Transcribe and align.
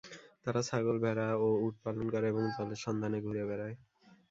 তারা 0.43 0.61
ছাগল, 0.61 0.95
ভেড়া, 0.99 1.27
ও 1.37 1.47
উট 1.65 1.75
পালন 1.83 2.05
করে 2.09 2.25
এবং 2.27 2.43
জলের 2.55 2.79
সন্ধানে 2.85 3.17
ঘুরে 3.21 3.43
বেড়ায়। 3.49 3.75